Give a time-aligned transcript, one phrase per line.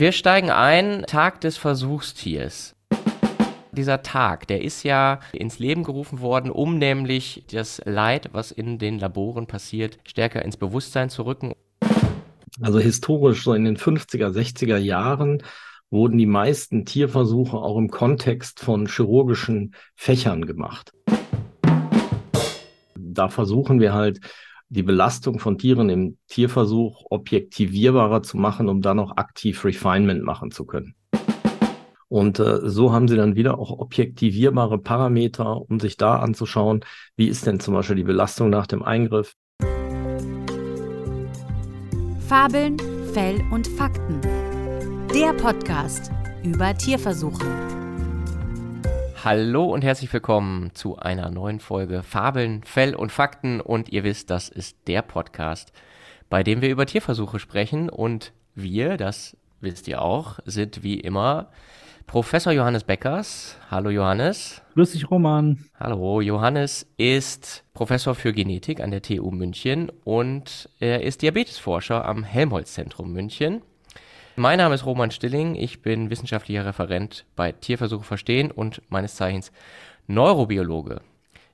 [0.00, 2.76] Wir steigen ein, Tag des Versuchstiers.
[3.72, 8.78] Dieser Tag, der ist ja ins Leben gerufen worden, um nämlich das Leid, was in
[8.78, 11.52] den Laboren passiert, stärker ins Bewusstsein zu rücken.
[12.60, 15.42] Also historisch, so in den 50er, 60er Jahren,
[15.90, 20.92] wurden die meisten Tierversuche auch im Kontext von chirurgischen Fächern gemacht.
[22.94, 24.20] Da versuchen wir halt,
[24.68, 30.50] die Belastung von Tieren im Tierversuch objektivierbarer zu machen, um dann auch aktiv Refinement machen
[30.50, 30.94] zu können.
[32.08, 36.84] Und äh, so haben sie dann wieder auch objektivierbare Parameter, um sich da anzuschauen,
[37.16, 39.34] wie ist denn zum Beispiel die Belastung nach dem Eingriff.
[42.26, 42.78] Fabeln,
[43.12, 44.20] Fell und Fakten.
[45.14, 46.10] Der Podcast
[46.44, 47.77] über Tierversuche.
[49.24, 53.60] Hallo und herzlich willkommen zu einer neuen Folge Fabeln, Fell und Fakten.
[53.60, 55.72] Und ihr wisst, das ist der Podcast,
[56.30, 57.90] bei dem wir über Tierversuche sprechen.
[57.90, 61.50] Und wir, das wisst ihr auch, sind wie immer
[62.06, 63.56] Professor Johannes Beckers.
[63.72, 64.62] Hallo Johannes.
[64.74, 65.64] Grüß dich, Roman.
[65.80, 72.22] Hallo, Johannes ist Professor für Genetik an der TU München und er ist Diabetesforscher am
[72.22, 73.62] Helmholtz-Zentrum München.
[74.38, 79.50] Mein Name ist Roman Stilling, ich bin wissenschaftlicher Referent bei Tierversuche verstehen und meines Zeichens
[80.06, 81.00] Neurobiologe.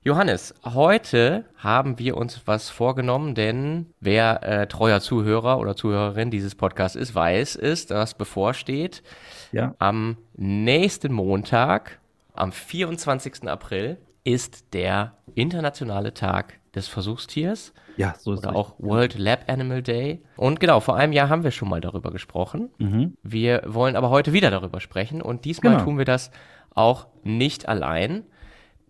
[0.03, 6.55] Johannes, heute haben wir uns was vorgenommen, denn wer äh, treuer Zuhörer oder Zuhörerin dieses
[6.55, 9.03] Podcasts ist, weiß es, dass bevorsteht.
[9.51, 9.75] Ja.
[9.79, 12.01] Am nächsten Montag,
[12.35, 13.49] am 24.
[13.49, 17.73] April, ist der internationale Tag des Versuchstiers.
[17.97, 20.23] Ja, so ist Oder auch World Lab Animal Day.
[20.37, 22.71] Und genau, vor einem Jahr haben wir schon mal darüber gesprochen.
[22.79, 23.17] Mhm.
[23.23, 25.85] Wir wollen aber heute wieder darüber sprechen und diesmal genau.
[25.85, 26.31] tun wir das
[26.75, 28.25] auch nicht allein,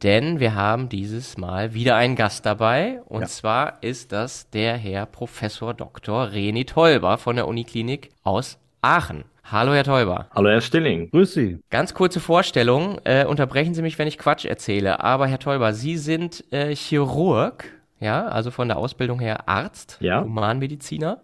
[0.02, 3.26] denn wir haben dieses Mal wieder einen Gast dabei und ja.
[3.26, 6.32] zwar ist das der Herr Professor Dr.
[6.32, 9.24] Reni Tolber von der Uniklinik aus Aachen.
[9.44, 10.28] Hallo, Herr Teuber.
[10.34, 11.10] Hallo, Herr Stilling.
[11.10, 11.58] Grüß Sie.
[11.68, 12.98] Ganz kurze Vorstellung.
[13.04, 15.00] Äh, unterbrechen Sie mich, wenn ich Quatsch erzähle.
[15.00, 17.66] Aber, Herr Teuber, Sie sind äh, Chirurg,
[18.00, 20.22] ja, also von der Ausbildung her Arzt, ja.
[20.22, 21.22] Humanmediziner.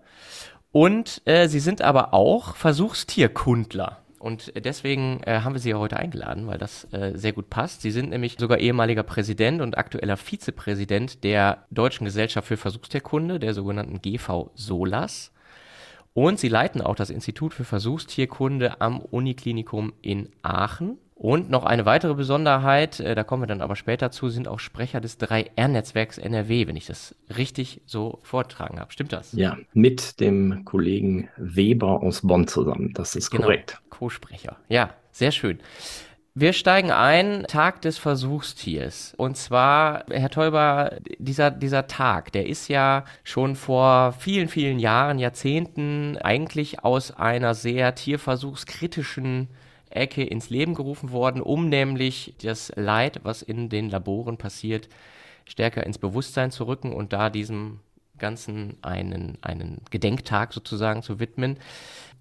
[0.73, 3.99] Und äh, Sie sind aber auch Versuchstierkundler.
[4.21, 7.81] Und deswegen äh, haben wir Sie ja heute eingeladen, weil das äh, sehr gut passt.
[7.81, 13.55] Sie sind nämlich sogar ehemaliger Präsident und aktueller Vizepräsident der Deutschen Gesellschaft für Versuchstierkunde, der
[13.55, 15.33] sogenannten GV SOLAS.
[16.13, 20.99] Und sie leiten auch das Institut für Versuchstierkunde am Uniklinikum in Aachen.
[21.21, 24.59] Und noch eine weitere Besonderheit, äh, da kommen wir dann aber später zu, sind auch
[24.59, 28.91] Sprecher des 3R-Netzwerks NRW, wenn ich das richtig so vortragen habe.
[28.91, 29.31] Stimmt das?
[29.33, 32.95] Ja, mit dem Kollegen Weber aus Bonn zusammen.
[32.95, 33.83] Das ist genau, korrekt.
[33.91, 34.57] Co-Sprecher.
[34.71, 35.59] Ja, sehr schön.
[36.35, 39.13] Wir steigen ein, Tag des Versuchstiers.
[39.19, 45.19] Und zwar, Herr Teuber, dieser, dieser Tag, der ist ja schon vor vielen, vielen Jahren,
[45.19, 49.49] Jahrzehnten eigentlich aus einer sehr tierversuchskritischen
[49.91, 54.89] Ecke ins Leben gerufen worden, um nämlich das Leid, was in den Laboren passiert,
[55.45, 57.81] stärker ins Bewusstsein zu rücken und da diesem
[58.19, 61.57] Ganzen einen, einen Gedenktag sozusagen zu widmen.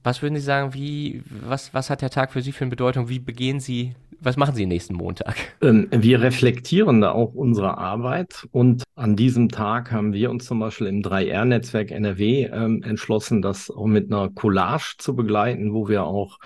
[0.02, 3.10] Was würden Sie sagen, wie, was, was hat der Tag für Sie für eine Bedeutung?
[3.10, 5.36] Wie begehen Sie, was machen Sie nächsten Montag?
[5.62, 10.60] Ähm, wir reflektieren da auch unsere Arbeit und an diesem Tag haben wir uns zum
[10.60, 16.06] Beispiel im 3R-Netzwerk NRW ähm, entschlossen, das auch mit einer Collage zu begleiten, wo wir
[16.06, 16.40] auch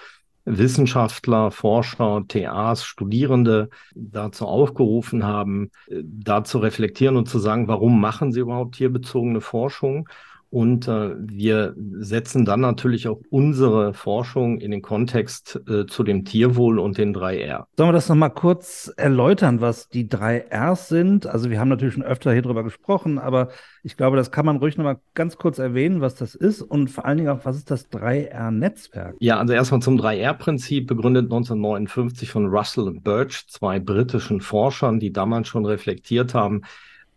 [0.46, 8.00] Wissenschaftler, Forscher, TAs, Studierende dazu aufgerufen haben, äh, da zu reflektieren und zu sagen, warum
[8.00, 10.10] machen sie überhaupt tierbezogene Forschung?
[10.54, 16.26] Und äh, wir setzen dann natürlich auch unsere Forschung in den Kontext äh, zu dem
[16.26, 17.64] Tierwohl und den 3R.
[17.76, 21.26] Sollen wir das nochmal kurz erläutern, was die 3Rs sind?
[21.26, 23.50] Also wir haben natürlich schon öfter hier drüber gesprochen, aber
[23.82, 27.06] ich glaube, das kann man ruhig nochmal ganz kurz erwähnen, was das ist und vor
[27.06, 29.16] allen Dingen auch, was ist das 3R-Netzwerk?
[29.22, 35.12] Ja, also erstmal zum 3R-Prinzip, begründet 1959 von Russell und Birch, zwei britischen Forschern, die
[35.12, 36.62] damals schon reflektiert haben,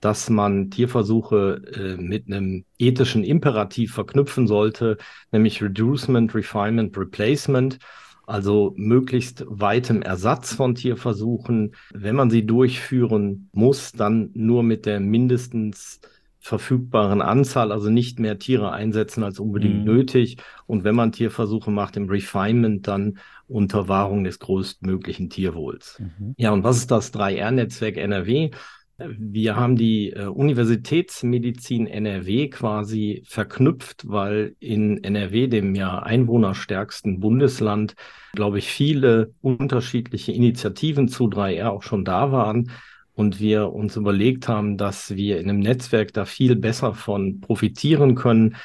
[0.01, 4.99] dass man Tierversuche äh, mit einem ethischen Imperativ verknüpfen sollte,
[5.33, 7.79] nämlich Reducement, Refinement, Replacement,
[8.27, 11.75] also möglichst weitem Ersatz von Tierversuchen.
[11.93, 16.01] Wenn man sie durchführen muss, dann nur mit der mindestens
[16.47, 19.85] verfügbaren Anzahl, also nicht mehr Tiere einsetzen als unbedingt mhm.
[19.85, 20.37] nötig.
[20.67, 23.19] Und wenn man Tierversuche macht im Refinement, dann
[23.49, 26.01] unter Wahrung des größtmöglichen Tierwohls.
[26.01, 26.35] Mhm.
[26.37, 28.51] Ja, und was ist das 3R-Netzwerk NRW?
[28.99, 37.95] Wir haben die äh, Universitätsmedizin NRW quasi verknüpft, weil in NRW, dem ja einwohnerstärksten Bundesland,
[38.33, 42.71] glaube ich, viele unterschiedliche Initiativen zu 3R auch schon da waren
[43.13, 48.15] und wir uns überlegt haben, dass wir in einem Netzwerk da viel besser von profitieren
[48.15, 48.57] können,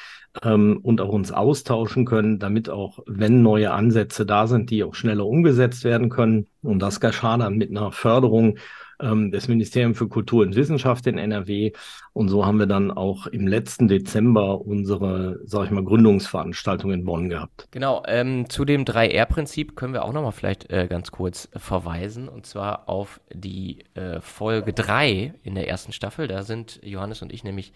[0.42, 4.94] ähm, und auch uns austauschen können, damit auch, wenn neue Ansätze da sind, die auch
[4.94, 6.46] schneller umgesetzt werden können.
[6.62, 8.56] Und das geschah dann mit einer Förderung
[9.00, 11.72] ähm, des Ministeriums für Kultur und Wissenschaft in NRW.
[12.14, 17.04] Und so haben wir dann auch im letzten Dezember unsere, sag ich mal, Gründungsveranstaltung in
[17.04, 17.68] Bonn gehabt.
[17.70, 22.28] Genau, ähm, zu dem 3R-Prinzip können wir auch nochmal vielleicht äh, ganz kurz verweisen.
[22.28, 26.28] Und zwar auf die äh, Folge 3 in der ersten Staffel.
[26.28, 27.72] Da sind Johannes und ich nämlich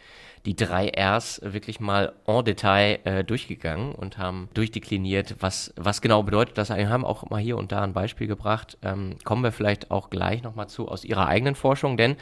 [0.47, 6.23] die drei Rs wirklich mal en Detail äh, durchgegangen und haben durchdekliniert, was, was genau
[6.23, 6.71] bedeutet das.
[6.71, 8.79] Wir haben auch mal hier und da ein Beispiel gebracht.
[8.83, 12.17] Ähm, kommen wir vielleicht auch gleich nochmal zu aus Ihrer eigenen Forschung, denn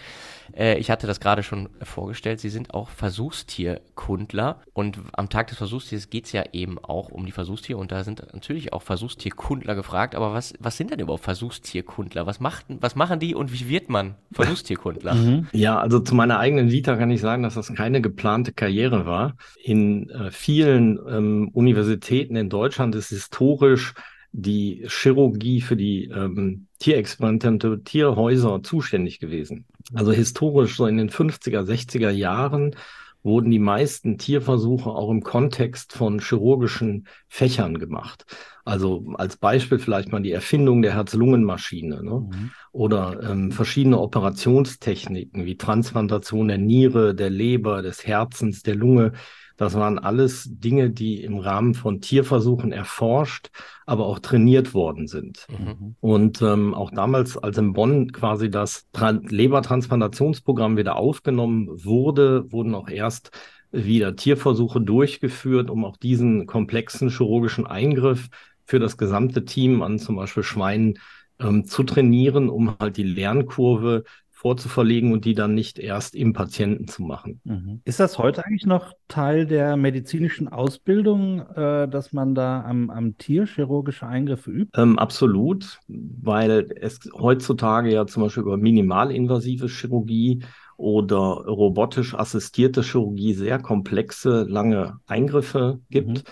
[0.56, 1.68] äh, ich hatte das gerade schon
[2.04, 7.08] vorgestellt, Sie sind auch Versuchstierkundler und am Tag des Versuchstiers geht es ja eben auch
[7.08, 10.14] um die Versuchstiere und da sind natürlich auch Versuchstierkundler gefragt.
[10.14, 12.26] Aber was, was sind denn überhaupt Versuchstierkundler?
[12.26, 15.14] Was, macht, was machen die und wie wird man Versuchstierkundler?
[15.24, 15.46] Mhm.
[15.52, 19.36] Ja, also zu meiner eigenen Vita kann ich sagen, dass das keine geplante Karriere war.
[19.62, 23.94] In äh, vielen ähm, Universitäten in Deutschland ist historisch
[24.36, 29.64] die Chirurgie für die ähm, Tierexperimente, Tierhäuser zuständig gewesen.
[29.94, 32.74] Also historisch so in den 50er, 60er Jahren
[33.22, 38.26] wurden die meisten Tierversuche auch im Kontext von chirurgischen Fächern gemacht.
[38.64, 42.28] Also als Beispiel vielleicht mal die Erfindung der Herz-Lungen-Maschine ne?
[42.28, 42.50] Mhm.
[42.72, 49.12] oder ähm, verschiedene Operationstechniken wie Transplantation der Niere, der Leber, des Herzens, der Lunge.
[49.56, 53.50] Das waren alles Dinge, die im Rahmen von Tierversuchen erforscht,
[53.86, 55.46] aber auch trainiert worden sind.
[55.48, 55.96] Mhm.
[56.00, 62.74] Und ähm, auch damals, als in Bonn quasi das Tran Lebertransplantationsprogramm wieder aufgenommen wurde, wurden
[62.74, 63.30] auch erst
[63.70, 68.28] wieder Tierversuche durchgeführt, um auch diesen komplexen chirurgischen Eingriff
[68.64, 70.98] für das gesamte Team an zum Beispiel Schweinen
[71.38, 74.04] ähm, zu trainieren, um halt die Lernkurve
[74.44, 77.40] vorzuverlegen und die dann nicht erst im Patienten zu machen.
[77.44, 77.80] Mhm.
[77.86, 83.16] Ist das heute eigentlich noch Teil der medizinischen Ausbildung, äh, dass man da am, am
[83.16, 84.78] Tier chirurgische Eingriffe übt?
[84.78, 90.42] Ähm, absolut, weil es heutzutage ja zum Beispiel über minimalinvasive Chirurgie
[90.76, 96.18] oder robotisch assistierte Chirurgie sehr komplexe, lange Eingriffe gibt.
[96.18, 96.22] Mhm.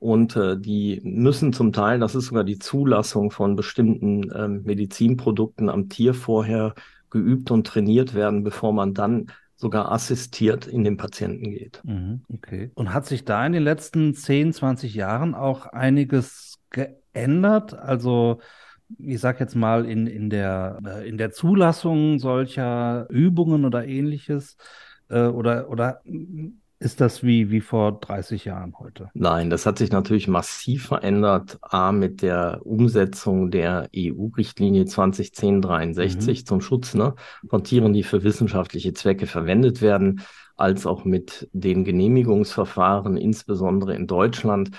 [0.00, 5.68] Und äh, die müssen zum Teil, das ist sogar die Zulassung von bestimmten ähm, Medizinprodukten
[5.68, 6.74] am Tier vorher
[7.10, 9.26] geübt und trainiert werden, bevor man dann
[9.56, 11.80] sogar assistiert in den Patienten geht.
[11.84, 12.70] Mhm, okay.
[12.74, 17.74] Und hat sich da in den letzten 10, 20 Jahren auch einiges geändert?
[17.74, 18.40] Also
[18.98, 24.56] ich sage jetzt mal in, in, der, äh, in der Zulassung solcher Übungen oder ähnliches?
[25.10, 26.00] Äh, oder, oder
[26.80, 29.10] ist das wie, wie vor 30 Jahren heute?
[29.12, 31.58] Nein, das hat sich natürlich massiv verändert.
[31.60, 36.46] A, mit der Umsetzung der EU-Richtlinie 2010-63 mhm.
[36.46, 37.14] zum Schutz ne,
[37.48, 40.22] von Tieren, die für wissenschaftliche Zwecke verwendet werden,
[40.56, 44.70] als auch mit den Genehmigungsverfahren, insbesondere in Deutschland.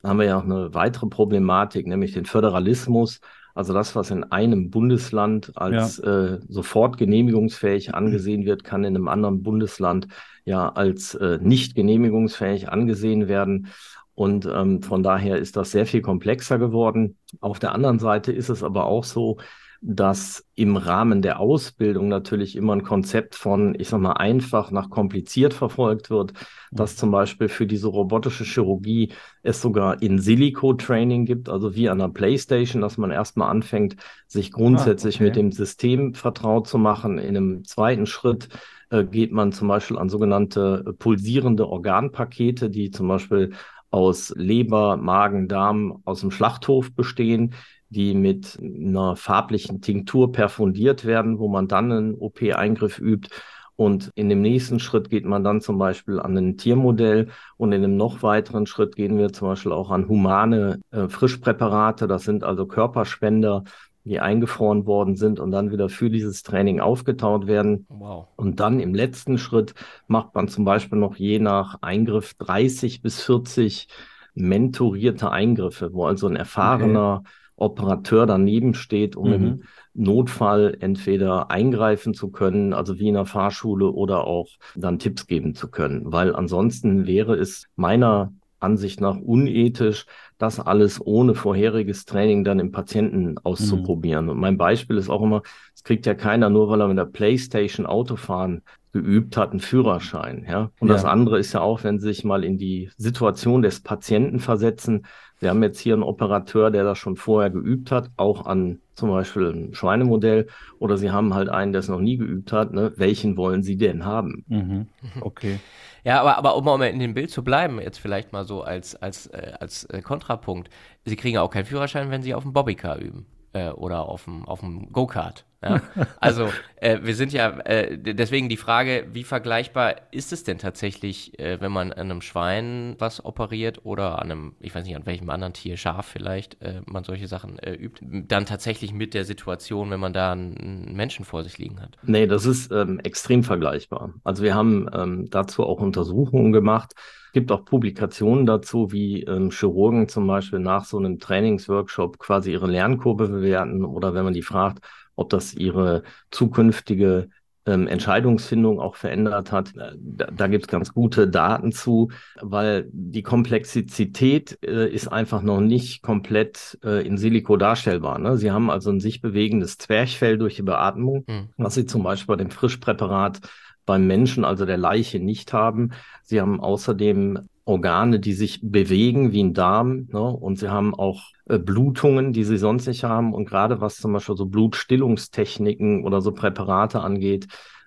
[0.00, 3.20] Da haben wir ja auch eine weitere Problematik, nämlich den Föderalismus.
[3.54, 6.34] Also das, was in einem Bundesland als ja.
[6.34, 10.08] äh, sofort genehmigungsfähig angesehen wird, kann in einem anderen Bundesland
[10.44, 13.68] ja als äh, nicht genehmigungsfähig angesehen werden.
[14.14, 17.16] Und ähm, von daher ist das sehr viel komplexer geworden.
[17.40, 19.38] Auf der anderen Seite ist es aber auch so,
[19.84, 24.90] dass im Rahmen der Ausbildung natürlich immer ein Konzept von, ich sag mal, einfach nach
[24.90, 26.34] kompliziert verfolgt wird,
[26.70, 29.12] dass zum Beispiel für diese robotische Chirurgie
[29.42, 33.96] es sogar in Silico-Training gibt, also wie an der Playstation, dass man erstmal anfängt,
[34.28, 35.24] sich grundsätzlich ah, okay.
[35.24, 37.18] mit dem System vertraut zu machen.
[37.18, 38.50] In einem zweiten Schritt
[38.90, 43.52] äh, geht man zum Beispiel an sogenannte äh, pulsierende Organpakete, die zum Beispiel
[43.90, 47.54] aus Leber, Magen, Darm aus dem Schlachthof bestehen,
[47.92, 53.28] die mit einer farblichen Tinktur perfundiert werden, wo man dann einen OP-Eingriff übt.
[53.76, 57.84] Und in dem nächsten Schritt geht man dann zum Beispiel an ein Tiermodell und in
[57.84, 62.06] einem noch weiteren Schritt gehen wir zum Beispiel auch an humane äh, Frischpräparate.
[62.06, 63.64] Das sind also Körperspender,
[64.04, 67.86] die eingefroren worden sind und dann wieder für dieses Training aufgetaut werden.
[67.88, 68.28] Wow.
[68.36, 69.74] Und dann im letzten Schritt
[70.06, 73.88] macht man zum Beispiel noch je nach Eingriff 30 bis 40
[74.34, 77.30] mentorierte Eingriffe, wo also ein erfahrener okay.
[77.62, 79.34] Operateur daneben steht, um mhm.
[79.34, 79.62] im
[79.94, 85.54] Notfall entweder eingreifen zu können, also wie in der Fahrschule, oder auch dann Tipps geben
[85.54, 86.12] zu können.
[86.12, 90.06] Weil ansonsten wäre es meiner Ansicht nach unethisch,
[90.38, 94.26] das alles ohne vorheriges Training dann im Patienten auszuprobieren.
[94.26, 94.30] Mhm.
[94.30, 95.42] Und mein Beispiel ist auch immer,
[95.74, 100.46] es kriegt ja keiner nur, weil er mit der Playstation Autofahren geübt hat, einen Führerschein.
[100.48, 100.70] Ja?
[100.78, 100.94] Und ja.
[100.94, 105.06] das andere ist ja auch, wenn Sie sich mal in die Situation des Patienten versetzen.
[105.42, 109.10] Wir haben jetzt hier einen Operateur, der das schon vorher geübt hat, auch an zum
[109.10, 110.46] Beispiel ein Schweinemodell.
[110.78, 112.72] Oder Sie haben halt einen, der es noch nie geübt hat.
[112.72, 112.92] Ne?
[112.94, 114.44] Welchen wollen Sie denn haben?
[114.48, 114.86] Mhm.
[115.20, 115.58] Okay.
[116.04, 118.96] Ja, aber, aber um mal in dem Bild zu bleiben, jetzt vielleicht mal so als,
[118.96, 120.68] als, äh, als äh, Kontrapunkt.
[121.04, 124.44] Sie kriegen auch keinen Führerschein, wenn Sie auf dem Bobbycar üben äh, oder auf dem,
[124.44, 125.46] auf dem Go-Kart.
[125.62, 125.80] Ja?
[126.20, 131.38] Also äh, wir sind ja, äh, deswegen die Frage, wie vergleichbar ist es denn tatsächlich,
[131.38, 135.06] äh, wenn man an einem Schwein was operiert oder an einem, ich weiß nicht, an
[135.06, 139.24] welchem anderen Tier, Schaf vielleicht, äh, man solche Sachen äh, übt, dann tatsächlich mit der
[139.24, 141.96] Situation, wenn man da einen Menschen vor sich liegen hat?
[142.02, 144.14] Nee, das ist ähm, extrem vergleichbar.
[144.24, 146.94] Also wir haben ähm, dazu auch Untersuchungen gemacht.
[147.26, 152.52] Es gibt auch Publikationen dazu, wie ähm, Chirurgen zum Beispiel nach so einem Trainingsworkshop quasi
[152.52, 154.84] ihre Lernkurve bewerten oder wenn man die fragt,
[155.16, 157.28] ob das ihre zukünftige
[157.64, 159.76] ähm, Entscheidungsfindung auch verändert hat.
[159.76, 165.42] Äh, da, da gibt es ganz gute Daten zu, weil die Komplexität äh, ist einfach
[165.42, 168.18] noch nicht komplett äh, in Silico darstellbar.
[168.18, 168.36] Ne?
[168.36, 171.48] Sie haben also ein sich bewegendes Zwerchfell durch die Beatmung, mhm.
[171.56, 173.40] was Sie zum Beispiel bei dem Frischpräparat
[173.84, 175.90] beim Menschen, also der Leiche, nicht haben.
[176.22, 180.08] Sie haben außerdem Organe, die sich bewegen wie ein Darm.
[180.12, 180.20] Ne?
[180.20, 183.32] Und sie haben auch äh, Blutungen, die sie sonst nicht haben.
[183.34, 187.46] Und gerade was zum Beispiel so Blutstillungstechniken oder so Präparate angeht,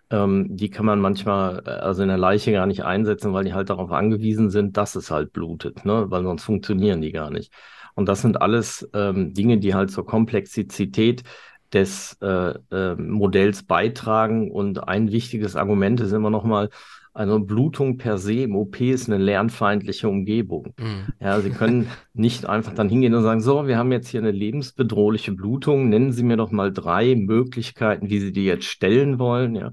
[0.10, 3.54] ähm, die kann man manchmal äh, also in der Leiche gar nicht einsetzen, weil die
[3.54, 6.06] halt darauf angewiesen sind, dass es halt blutet, ne?
[6.10, 7.52] weil sonst funktionieren die gar nicht.
[7.96, 11.24] Und das sind alles ähm, Dinge, die halt zur Komplexität
[11.74, 14.52] des äh, äh, Modells beitragen.
[14.52, 16.70] Und ein wichtiges Argument ist immer noch mal,
[17.16, 20.74] also Blutung per se im OP ist eine lernfeindliche Umgebung.
[20.78, 21.14] Mhm.
[21.22, 24.32] Ja, Sie können nicht einfach dann hingehen und sagen, so, wir haben jetzt hier eine
[24.32, 29.56] lebensbedrohliche Blutung, nennen Sie mir doch mal drei Möglichkeiten, wie Sie die jetzt stellen wollen.
[29.56, 29.72] Ja.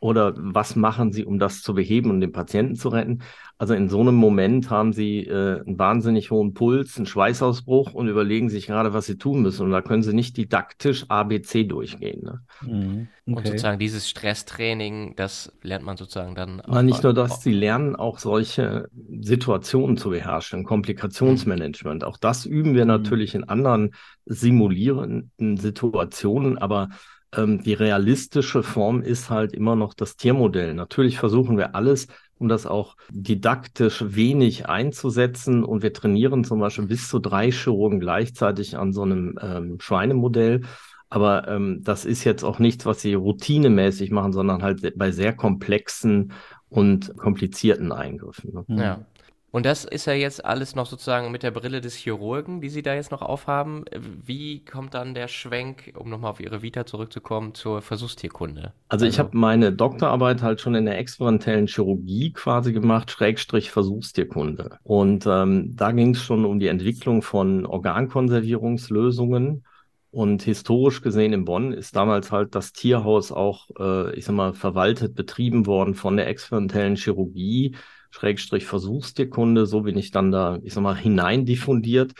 [0.00, 3.22] Oder was machen Sie, um das zu beheben und den Patienten zu retten?
[3.58, 8.08] Also in so einem Moment haben Sie äh, einen wahnsinnig hohen Puls, einen Schweißausbruch und
[8.08, 9.66] überlegen sich gerade, was Sie tun müssen.
[9.66, 12.24] Und da können Sie nicht didaktisch ABC durchgehen.
[12.24, 12.40] Ne?
[12.62, 13.08] Mhm.
[13.26, 13.36] Okay.
[13.36, 16.62] Und sozusagen dieses Stresstraining, das lernt man sozusagen dann.
[16.66, 18.88] Na, nicht nur das, Sie lernen auch solche
[19.20, 22.00] Situationen zu beherrschen, Komplikationsmanagement.
[22.00, 22.08] Mhm.
[22.08, 22.88] Auch das üben wir mhm.
[22.88, 23.90] natürlich in anderen
[24.24, 26.88] simulierenden Situationen, aber
[27.36, 30.74] ähm, die realistische Form ist halt immer noch das Tiermodell.
[30.74, 32.08] Natürlich versuchen wir alles,
[32.38, 35.64] um das auch didaktisch wenig einzusetzen.
[35.64, 40.62] Und wir trainieren zum Beispiel bis zu drei Chirurgen gleichzeitig an so einem ähm, Schweinemodell.
[41.08, 45.34] Aber ähm, das ist jetzt auch nichts, was sie routinemäßig machen, sondern halt bei sehr
[45.34, 46.32] komplexen
[46.68, 48.54] und komplizierten Eingriffen.
[48.54, 48.64] Ne?
[48.68, 49.04] Ja.
[49.52, 52.82] Und das ist ja jetzt alles noch sozusagen mit der Brille des Chirurgen, die Sie
[52.82, 53.84] da jetzt noch aufhaben.
[54.24, 58.72] Wie kommt dann der Schwenk, um nochmal auf Ihre Vita zurückzukommen, zur Versuchstierkunde?
[58.88, 63.72] Also, also ich habe meine Doktorarbeit halt schon in der experimentellen Chirurgie quasi gemacht, Schrägstrich
[63.72, 64.78] Versuchstierkunde.
[64.84, 69.64] Und ähm, da ging es schon um die Entwicklung von Organkonservierungslösungen.
[70.12, 74.54] Und historisch gesehen in Bonn ist damals halt das Tierhaus auch, äh, ich sag mal,
[74.54, 77.76] verwaltet, betrieben worden von der experimentellen Chirurgie
[78.10, 79.66] Schrägstrich Versuchstierkunde.
[79.66, 82.14] So bin ich dann da, ich sag mal, hineindiffundiert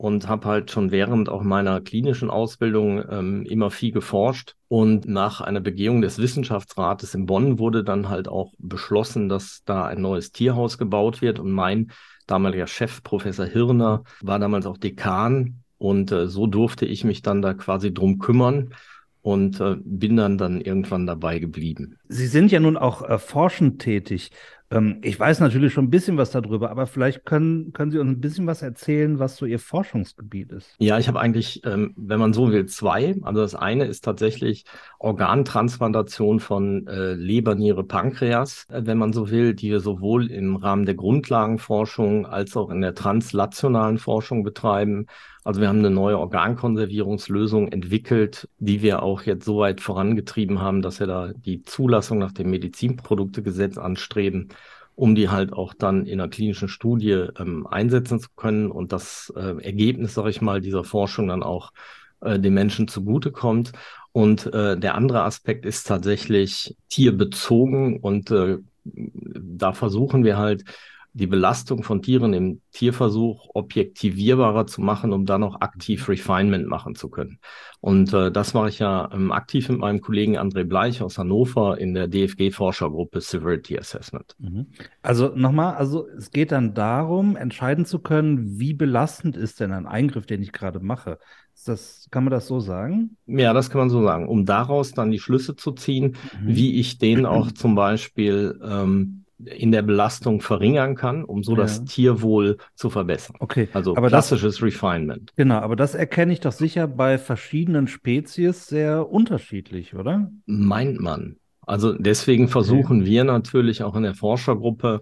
[0.00, 4.54] und habe halt schon während auch meiner klinischen Ausbildung ähm, immer viel geforscht.
[4.68, 9.84] Und nach einer Begehung des Wissenschaftsrates in Bonn wurde dann halt auch beschlossen, dass da
[9.84, 11.38] ein neues Tierhaus gebaut wird.
[11.38, 11.90] Und mein
[12.26, 15.62] damaliger Chef, Professor Hirner, war damals auch Dekan.
[15.76, 18.72] Und äh, so durfte ich mich dann da quasi drum kümmern
[19.22, 21.98] und äh, bin dann dann irgendwann dabei geblieben.
[22.08, 24.30] Sie sind ja nun auch äh, forschend tätig.
[24.70, 28.10] Ähm, ich weiß natürlich schon ein bisschen was darüber, aber vielleicht können, können Sie uns
[28.10, 30.74] ein bisschen was erzählen, was so Ihr Forschungsgebiet ist.
[30.78, 33.16] Ja, ich habe eigentlich, ähm, wenn man so will, zwei.
[33.22, 34.64] Also das eine ist tatsächlich
[34.98, 40.56] Organtransplantation von äh, Leber, Niere, Pankreas, äh, wenn man so will, die wir sowohl im
[40.56, 45.06] Rahmen der Grundlagenforschung als auch in der translationalen Forschung betreiben.
[45.42, 50.82] Also wir haben eine neue Organkonservierungslösung entwickelt, die wir auch jetzt so weit vorangetrieben haben,
[50.82, 54.50] dass wir da die Zulassung nach dem Medizinproduktegesetz anstreben,
[54.94, 59.32] um die halt auch dann in einer klinischen Studie ähm, einsetzen zu können und das
[59.36, 61.72] äh, Ergebnis, sage ich mal, dieser Forschung dann auch
[62.20, 63.72] äh, den Menschen zugutekommt.
[64.12, 70.64] Und äh, der andere Aspekt ist tatsächlich tierbezogen und äh, da versuchen wir halt
[71.12, 76.94] die Belastung von Tieren im Tierversuch objektivierbarer zu machen, um dann auch aktiv Refinement machen
[76.94, 77.38] zu können.
[77.80, 81.78] Und äh, das mache ich ja ähm, aktiv mit meinem Kollegen André Bleich aus Hannover
[81.78, 84.36] in der DFG-Forschergruppe Severity Assessment.
[84.38, 84.66] Mhm.
[85.02, 89.86] Also nochmal, also es geht dann darum, entscheiden zu können, wie belastend ist denn ein
[89.86, 91.18] Eingriff, den ich gerade mache.
[91.66, 93.16] Das, kann man das so sagen?
[93.26, 96.46] Ja, das kann man so sagen, um daraus dann die Schlüsse zu ziehen, mhm.
[96.56, 101.62] wie ich den auch zum Beispiel ähm, in der Belastung verringern kann, um so ja.
[101.62, 103.36] das Tierwohl zu verbessern.
[103.40, 103.68] Okay.
[103.72, 105.32] Also aber klassisches das, Refinement.
[105.36, 110.30] Genau, aber das erkenne ich doch sicher bei verschiedenen Spezies sehr unterschiedlich, oder?
[110.46, 111.36] Meint man.
[111.66, 113.10] Also deswegen versuchen okay.
[113.10, 115.00] wir natürlich auch in der Forschergruppe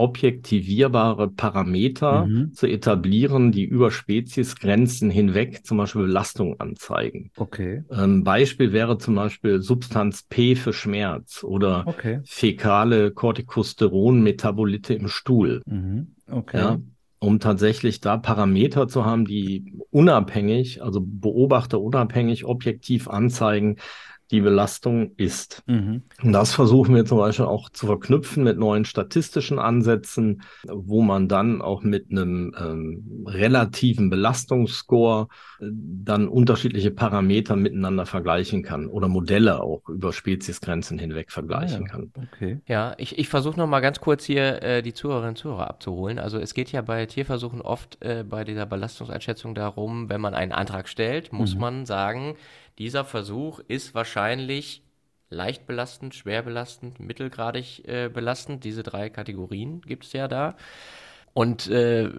[0.00, 2.52] objektivierbare Parameter mhm.
[2.52, 7.30] zu etablieren, die über Speziesgrenzen hinweg zum Beispiel Belastung anzeigen.
[7.36, 7.84] Okay.
[7.90, 12.20] Ähm, Beispiel wäre zum Beispiel Substanz P für Schmerz oder okay.
[12.24, 15.62] fäkale Corticosteron-Metabolite im Stuhl.
[15.66, 16.14] Mhm.
[16.30, 16.58] Okay.
[16.58, 16.78] Ja,
[17.18, 23.76] um tatsächlich da Parameter zu haben, die unabhängig, also beobachterunabhängig, objektiv anzeigen,
[24.30, 25.62] die Belastung ist.
[25.66, 26.02] Mhm.
[26.22, 31.28] Und das versuchen wir zum Beispiel auch zu verknüpfen mit neuen statistischen Ansätzen, wo man
[31.28, 35.28] dann auch mit einem ähm, relativen Belastungsscore
[35.60, 41.86] äh, dann unterschiedliche Parameter miteinander vergleichen kann oder Modelle auch über Speziesgrenzen hinweg vergleichen ah,
[41.86, 41.88] ja.
[41.88, 42.12] kann.
[42.32, 42.60] Okay.
[42.66, 46.18] Ja, ich, ich versuche noch mal ganz kurz hier äh, die Zuhörerinnen und Zuhörer abzuholen.
[46.20, 50.52] Also es geht ja bei Tierversuchen oft äh, bei dieser Belastungseinschätzung darum, wenn man einen
[50.52, 51.60] Antrag stellt, muss mhm.
[51.60, 52.36] man sagen,
[52.80, 54.82] dieser Versuch ist wahrscheinlich
[55.28, 58.64] leicht belastend, schwer belastend, mittelgradig äh, belastend.
[58.64, 60.56] Diese drei Kategorien gibt es ja da.
[61.34, 62.10] Und äh,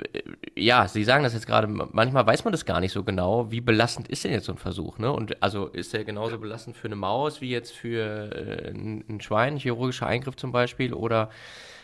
[0.55, 3.59] ja, Sie sagen das jetzt gerade, manchmal weiß man das gar nicht so genau, wie
[3.59, 5.11] belastend ist denn jetzt so ein Versuch, ne?
[5.11, 9.19] Und also ist der genauso belastend für eine Maus wie jetzt für äh, ein, ein
[9.19, 11.29] Schwein, chirurgischer Eingriff zum Beispiel, oder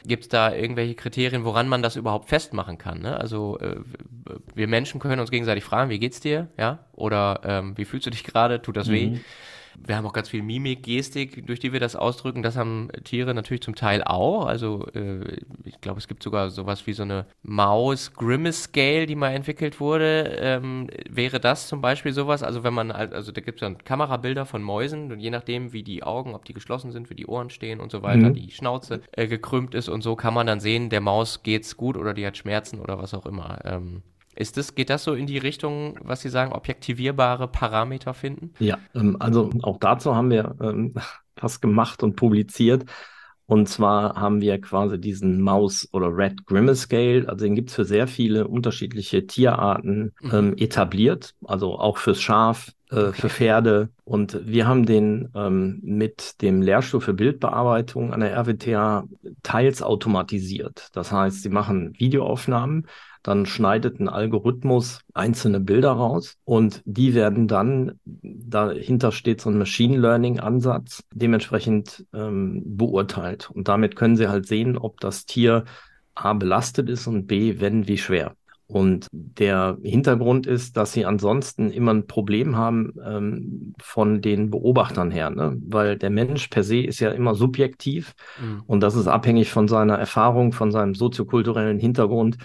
[0.06, 3.00] gibt es da irgendwelche Kriterien, woran man das überhaupt festmachen kann?
[3.00, 3.18] Ne?
[3.18, 3.78] Also äh,
[4.56, 6.80] wir Menschen können uns gegenseitig fragen, wie geht's dir, ja?
[6.94, 8.62] Oder ähm, wie fühlst du dich gerade?
[8.62, 8.94] Tut das mhm.
[8.94, 9.20] weh?
[9.86, 12.44] Wir haben auch ganz viel Mimik, Gestik, durch die wir das ausdrücken.
[12.44, 14.46] Das haben Tiere natürlich zum Teil auch.
[14.46, 19.16] Also äh, ich glaube, es gibt sogar sowas wie so eine Maus Grimace Scale, die
[19.16, 20.38] mal entwickelt wurde.
[20.40, 22.44] Ähm, wäre das zum Beispiel sowas?
[22.44, 25.84] Also wenn man, also da gibt es dann Kamerabilder von Mäusen und je nachdem, wie
[25.84, 28.34] die Augen, ob die geschlossen sind, wie die Ohren stehen und so weiter, mhm.
[28.34, 31.98] die Schnauze äh, gekrümmt ist und so, kann man dann sehen, der Maus geht's gut
[31.98, 33.60] oder die hat Schmerzen oder was auch immer.
[33.64, 34.04] Ähm,
[34.38, 38.54] ist das, geht das so in die Richtung, was Sie sagen, objektivierbare Parameter finden?
[38.60, 40.94] Ja, ähm, also auch dazu haben wir ähm,
[41.36, 42.86] was gemacht und publiziert.
[43.48, 47.76] Und zwar haben wir quasi diesen Maus- oder Red Grimace Scale, also den gibt es
[47.76, 50.32] für sehr viele unterschiedliche Tierarten mhm.
[50.34, 53.22] ähm, etabliert, also auch fürs Schaf, äh, okay.
[53.22, 53.90] für Pferde.
[54.04, 59.06] Und wir haben den ähm, mit dem Lehrstuhl für Bildbearbeitung an der RWTH
[59.44, 60.90] teils automatisiert.
[60.92, 62.88] Das heißt, sie machen Videoaufnahmen
[63.28, 69.58] dann schneidet ein Algorithmus einzelne Bilder raus und die werden dann, dahinter steht so ein
[69.58, 73.52] Machine Learning Ansatz, dementsprechend ähm, beurteilt.
[73.52, 75.66] Und damit können Sie halt sehen, ob das Tier
[76.16, 78.34] A belastet ist und B, wenn, wie schwer.
[78.68, 85.12] Und der Hintergrund ist, dass sie ansonsten immer ein Problem haben ähm, von den Beobachtern
[85.12, 85.58] her, ne?
[85.66, 88.64] weil der Mensch per se ist ja immer subjektiv mhm.
[88.68, 92.38] und das ist abhängig von seiner Erfahrung, von seinem soziokulturellen Hintergrund.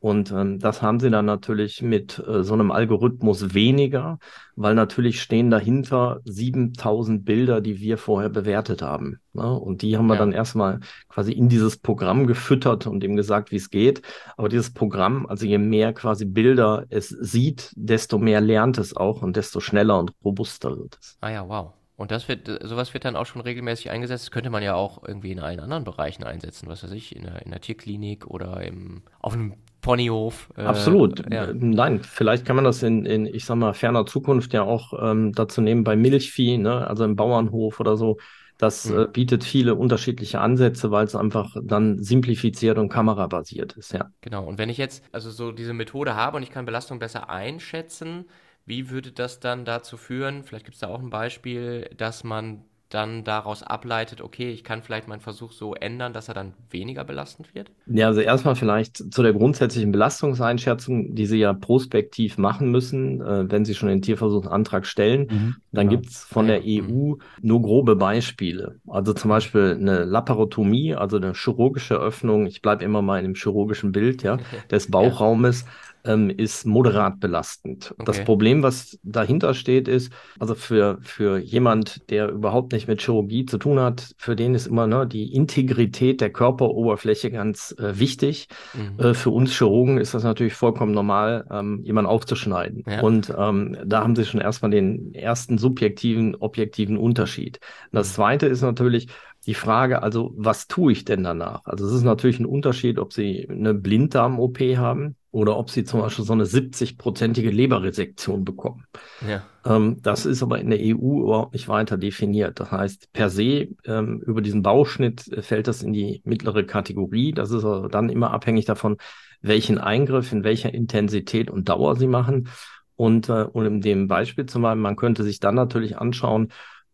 [0.00, 4.18] Und ähm, das haben sie dann natürlich mit äh, so einem Algorithmus weniger,
[4.54, 9.18] weil natürlich stehen dahinter 7000 Bilder, die wir vorher bewertet haben.
[9.32, 9.52] Ne?
[9.52, 10.20] Und die haben wir ja.
[10.20, 14.02] dann erstmal quasi in dieses Programm gefüttert und ihm gesagt, wie es geht.
[14.36, 19.22] Aber dieses Programm, also je mehr quasi Bilder es sieht, desto mehr lernt es auch
[19.22, 21.18] und desto schneller und robuster wird es.
[21.20, 21.72] Ah ja, wow.
[21.96, 24.26] Und das wird, sowas wird dann auch schon regelmäßig eingesetzt.
[24.26, 27.24] Das könnte man ja auch irgendwie in allen anderen Bereichen einsetzen, was weiß ich, in
[27.24, 30.48] der, in der Tierklinik oder im, auf einem Ponyhof.
[30.56, 31.24] Äh, Absolut.
[31.32, 31.52] Ja.
[31.52, 35.32] Nein, vielleicht kann man das in, in, ich sag mal, ferner Zukunft ja auch ähm,
[35.32, 36.86] dazu nehmen bei Milchvieh, ne?
[36.86, 38.18] also im Bauernhof oder so.
[38.58, 38.98] Das mhm.
[38.98, 44.10] äh, bietet viele unterschiedliche Ansätze, weil es einfach dann simplifiziert und kamerabasiert ist, ja.
[44.20, 44.44] Genau.
[44.44, 48.24] Und wenn ich jetzt also so diese Methode habe und ich kann Belastung besser einschätzen,
[48.66, 52.64] wie würde das dann dazu führen, vielleicht gibt es da auch ein Beispiel, dass man
[52.88, 57.04] dann daraus ableitet, okay, ich kann vielleicht meinen Versuch so ändern, dass er dann weniger
[57.04, 57.70] belastend wird?
[57.86, 63.50] Ja, also erstmal vielleicht zu der grundsätzlichen Belastungseinschätzung, die Sie ja prospektiv machen müssen, äh,
[63.50, 65.26] wenn Sie schon den Tierversuchsantrag stellen.
[65.30, 66.00] Mhm, dann genau.
[66.00, 68.80] gibt es von der EU nur grobe Beispiele.
[68.86, 73.34] Also zum Beispiel eine Laparotomie, also eine chirurgische Öffnung, ich bleibe immer mal in dem
[73.34, 74.38] chirurgischen Bild ja,
[74.70, 75.62] des Bauchraumes.
[75.62, 75.68] ja
[76.04, 77.92] ähm, ist moderat belastend.
[77.92, 78.04] Okay.
[78.04, 83.46] Das Problem, was dahinter steht, ist, also für, für jemand, der überhaupt nicht mit Chirurgie
[83.46, 88.48] zu tun hat, für den ist immer ne, die Integrität der Körperoberfläche ganz äh, wichtig.
[88.74, 89.04] Mhm.
[89.04, 92.84] Äh, für uns Chirurgen ist das natürlich vollkommen normal, ähm, jemanden aufzuschneiden.
[92.86, 93.00] Ja.
[93.00, 97.60] Und ähm, da haben sie schon erstmal den ersten subjektiven, objektiven Unterschied.
[97.92, 98.14] das mhm.
[98.14, 99.08] zweite ist natürlich,
[99.46, 101.64] die Frage, also was tue ich denn danach?
[101.64, 106.00] Also es ist natürlich ein Unterschied, ob Sie eine Blinddarm-OP haben oder ob Sie zum
[106.00, 108.84] Beispiel so eine 70-prozentige Leberresektion bekommen.
[109.28, 109.42] Ja.
[109.64, 112.60] Ähm, das ist aber in der EU überhaupt nicht weiter definiert.
[112.60, 117.32] Das heißt, per se ähm, über diesen Bauschnitt fällt das in die mittlere Kategorie.
[117.32, 118.96] Das ist also dann immer abhängig davon,
[119.42, 122.48] welchen Eingriff, in welcher Intensität und Dauer Sie machen.
[122.96, 126.48] Und, äh, und in dem Beispiel zum Beispiel, man könnte sich dann natürlich anschauen,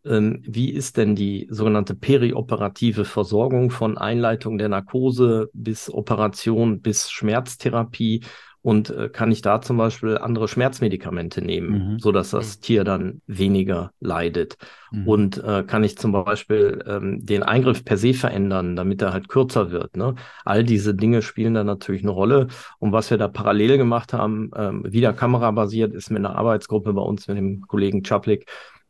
[0.07, 8.21] wie ist denn die sogenannte perioperative Versorgung von Einleitung der Narkose bis Operation bis Schmerztherapie?
[8.65, 11.99] Und äh, kann ich da zum Beispiel andere Schmerzmedikamente nehmen, mhm.
[11.99, 12.61] so dass das mhm.
[12.61, 14.57] Tier dann weniger leidet?
[14.89, 15.07] Mhm.
[15.07, 19.27] Und äh, kann ich zum Beispiel ähm, den Eingriff per se verändern, damit er halt
[19.27, 19.95] kürzer wird?
[19.95, 20.15] Ne?
[20.45, 22.47] All diese Dinge spielen da natürlich eine Rolle.
[22.79, 27.03] Und was wir da parallel gemacht haben, ähm, wieder kamerabasiert, ist mit einer Arbeitsgruppe bei
[27.03, 28.47] uns mit dem Kollegen Chaplik,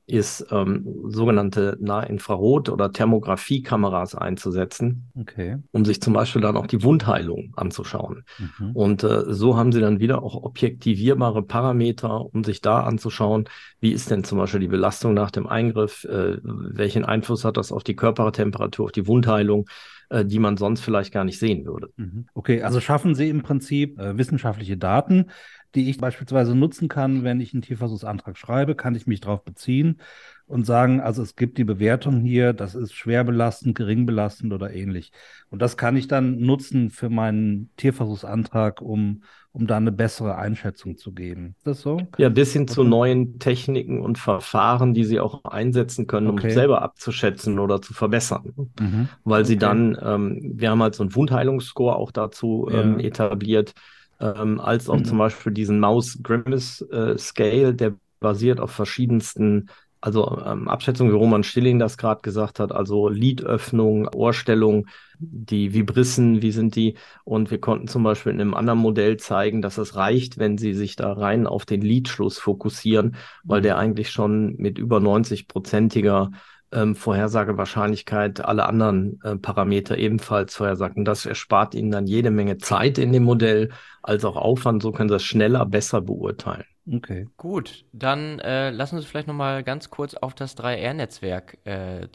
[0.07, 5.57] ist ähm, sogenannte Nahinfrarot- oder Thermografiekameras einzusetzen, okay.
[5.71, 8.23] um sich zum Beispiel dann auch die Wundheilung anzuschauen.
[8.37, 8.71] Mhm.
[8.71, 13.93] Und äh, so haben sie dann wieder auch objektivierbare Parameter, um sich da anzuschauen, wie
[13.93, 17.83] ist denn zum Beispiel die Belastung nach dem Eingriff, äh, welchen Einfluss hat das auf
[17.83, 19.67] die Körpertemperatur, auf die Wundheilung,
[20.09, 21.89] äh, die man sonst vielleicht gar nicht sehen würde.
[21.97, 22.27] Mhm.
[22.35, 25.31] Okay, also schaffen Sie im Prinzip äh, wissenschaftliche Daten,
[25.75, 29.99] die ich beispielsweise nutzen kann, wenn ich einen Tierversuchsantrag schreibe, kann ich mich darauf beziehen
[30.47, 34.71] und sagen, also es gibt die Bewertung hier, das ist schwer belastend, gering belastend oder
[34.71, 35.11] ähnlich.
[35.49, 40.97] Und das kann ich dann nutzen für meinen Tierversuchsantrag, um, um da eine bessere Einschätzung
[40.97, 41.55] zu geben.
[41.57, 41.99] Ist das so?
[42.17, 46.47] Ja, bis hin zu neuen Techniken und Verfahren, die Sie auch einsetzen können, okay.
[46.47, 48.53] um selber abzuschätzen oder zu verbessern.
[48.79, 49.09] Mhm.
[49.23, 49.47] Weil okay.
[49.47, 53.07] Sie dann, ähm, wir haben halt so einen Wundheilungsscore auch dazu ähm, ja.
[53.07, 53.73] etabliert
[54.19, 55.05] ähm, als auch mhm.
[55.05, 59.69] zum Beispiel diesen Maus Grimace äh, Scale, der basiert auf verschiedensten
[60.05, 64.85] also ähm, Abschätzungen, wie Roman Stilling das gerade gesagt hat, also Lidöffnung, Ohrstellung,
[65.17, 66.93] die Vibrissen, wie sind die?
[67.23, 70.75] Und wir konnten zum Beispiel in einem anderen Modell zeigen, dass es reicht, wenn Sie
[70.75, 76.29] sich da rein auf den Lidschluss fokussieren, weil der eigentlich schon mit über 90-prozentiger
[76.71, 81.05] ähm, Vorhersagewahrscheinlichkeit alle anderen äh, Parameter ebenfalls vorhersagen.
[81.05, 84.83] Das erspart Ihnen dann jede Menge Zeit in dem Modell als auch Aufwand.
[84.83, 86.65] So können Sie das schneller, besser beurteilen.
[86.91, 87.27] Okay.
[87.37, 92.11] Gut, dann äh, lassen Sie vielleicht nochmal ganz kurz auf das 3R-Netzwerk äh,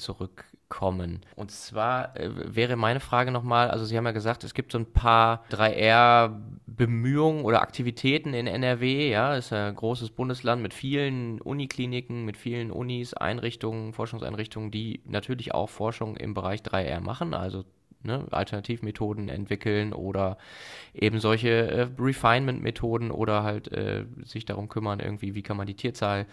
[0.71, 1.21] zurückkommen.
[1.37, 4.79] Und zwar äh, wäre meine Frage nochmal, also Sie haben ja gesagt, es gibt so
[4.79, 12.25] ein paar 3R-Bemühungen oder Aktivitäten in NRW, ja, ist ein großes Bundesland mit vielen Unikliniken,
[12.25, 17.65] mit vielen Unis, Einrichtungen, Forschungseinrichtungen, die natürlich auch Forschung im Bereich 3R machen, also
[18.03, 20.39] ne, Alternativmethoden entwickeln oder
[20.95, 25.75] eben solche äh, Refinement-Methoden oder halt äh, sich darum kümmern, irgendwie, wie kann man die
[25.75, 26.27] Tierzahl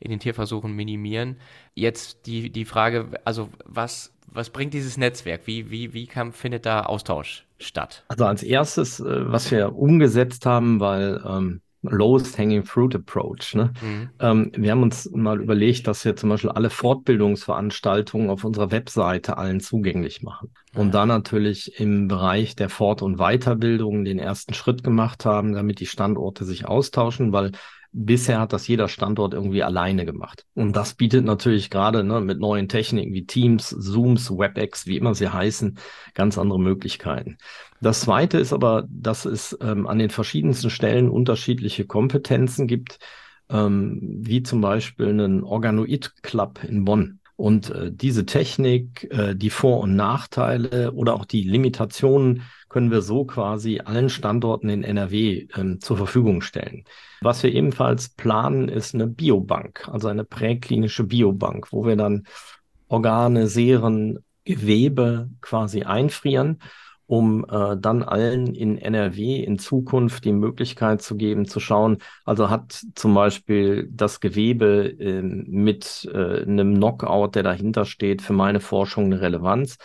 [0.00, 1.36] in den Tierversuchen minimieren.
[1.74, 5.42] Jetzt die, die Frage, also was, was bringt dieses Netzwerk?
[5.46, 8.04] Wie, wie, wie kann, findet da Austausch statt?
[8.08, 13.54] Also als erstes, äh, was wir umgesetzt haben, weil ähm, Lowest Hanging Fruit Approach.
[13.54, 13.72] Ne?
[13.80, 14.10] Mhm.
[14.20, 19.38] Ähm, wir haben uns mal überlegt, dass wir zum Beispiel alle Fortbildungsveranstaltungen auf unserer Webseite
[19.38, 20.50] allen zugänglich machen.
[20.72, 20.80] Mhm.
[20.80, 25.80] Und da natürlich im Bereich der Fort- und Weiterbildung den ersten Schritt gemacht haben, damit
[25.80, 27.52] die Standorte sich austauschen, weil
[27.90, 30.44] Bisher hat das jeder Standort irgendwie alleine gemacht.
[30.54, 35.14] Und das bietet natürlich gerade ne, mit neuen Techniken wie Teams, Zooms, WebEx, wie immer
[35.14, 35.78] sie heißen,
[36.12, 37.38] ganz andere Möglichkeiten.
[37.80, 42.98] Das Zweite ist aber, dass es ähm, an den verschiedensten Stellen unterschiedliche Kompetenzen gibt,
[43.50, 47.20] ähm, wie zum Beispiel einen Organoid-Club in Bonn.
[47.36, 53.00] Und äh, diese Technik, äh, die Vor- und Nachteile oder auch die Limitationen können wir
[53.00, 56.84] so quasi allen Standorten in NRW ähm, zur Verfügung stellen.
[57.20, 62.24] Was wir ebenfalls planen, ist eine Biobank, also eine präklinische Biobank, wo wir dann
[62.88, 66.58] Organe, Seren, Gewebe quasi einfrieren
[67.08, 72.50] um äh, dann allen in NRW in Zukunft die Möglichkeit zu geben, zu schauen, also
[72.50, 78.60] hat zum Beispiel das Gewebe äh, mit äh, einem Knockout, der dahinter steht, für meine
[78.60, 79.78] Forschung eine Relevanz.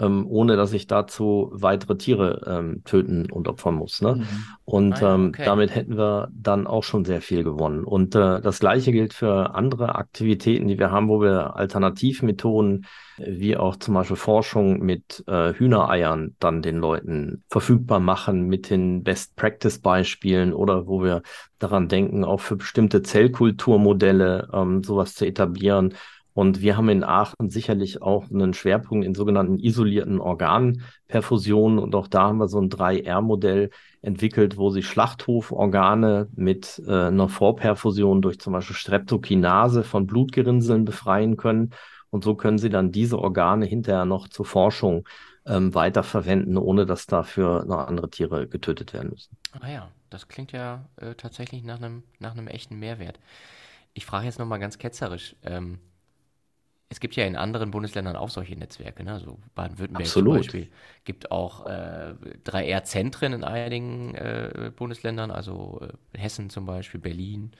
[0.00, 4.00] Ähm, ohne dass ich dazu weitere Tiere ähm, töten und opfern muss.
[4.00, 4.16] Ne?
[4.16, 4.26] Mhm.
[4.64, 5.44] Und ah, ähm, okay.
[5.44, 7.84] damit hätten wir dann auch schon sehr viel gewonnen.
[7.84, 12.86] Und äh, das Gleiche gilt für andere Aktivitäten, die wir haben, wo wir Alternativmethoden
[13.18, 19.02] wie auch zum Beispiel Forschung mit äh, Hühnereiern dann den Leuten verfügbar machen mit den
[19.02, 21.22] Best-Practice-Beispielen oder wo wir
[21.58, 25.94] daran denken, auch für bestimmte Zellkulturmodelle ähm, sowas zu etablieren
[26.38, 31.80] und wir haben in Aachen sicherlich auch einen Schwerpunkt in sogenannten isolierten Organperfusionen.
[31.80, 33.70] Und auch da haben wir so ein 3R-Modell
[34.02, 41.36] entwickelt, wo sie Schlachthoforgane mit äh, einer Vorperfusion durch zum Beispiel Streptokinase von Blutgerinnseln befreien
[41.36, 41.70] können.
[42.10, 45.08] Und so können sie dann diese Organe hinterher noch zur Forschung
[45.44, 49.36] ähm, weiterverwenden, ohne dass dafür noch andere Tiere getötet werden müssen.
[49.58, 53.18] Ah ja, das klingt ja äh, tatsächlich nach einem, nach einem echten Mehrwert.
[53.92, 55.34] Ich frage jetzt nochmal ganz ketzerisch.
[55.42, 55.80] Ähm,
[56.90, 59.12] es gibt ja in anderen Bundesländern auch solche Netzwerke, ne?
[59.12, 60.68] Also Baden-Württemberg zum Beispiel.
[61.04, 62.14] Gibt auch äh,
[62.46, 67.52] 3R-Zentren in einigen äh, Bundesländern, also äh, Hessen zum Beispiel, Berlin